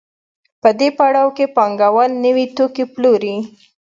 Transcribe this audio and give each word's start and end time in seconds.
په 0.61 0.69
دې 0.79 0.89
پړاو 0.97 1.29
کې 1.37 1.45
پانګوال 1.55 2.11
نوي 2.25 2.45
توکي 2.55 2.85
پلوري 2.93 3.35